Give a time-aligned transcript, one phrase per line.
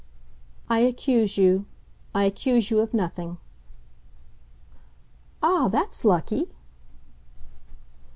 [0.67, 1.67] "I accuse you
[2.15, 3.37] I accuse you of nothing."
[5.43, 6.49] "Ah, that's lucky!"